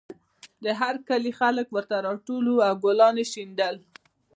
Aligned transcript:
د 0.63 0.65
هر 0.79 0.95
کلي 1.09 1.31
خلک 1.39 1.67
ورته 1.71 1.95
راټول 2.07 2.45
وو 2.49 2.63
او 2.67 2.75
ګلان 2.83 3.15
یې 3.21 3.25
شیندل 3.33 3.75